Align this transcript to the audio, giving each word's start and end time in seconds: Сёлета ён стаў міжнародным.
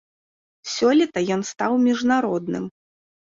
Сёлета 0.75 1.19
ён 1.35 1.41
стаў 1.51 1.77
міжнародным. 1.85 2.65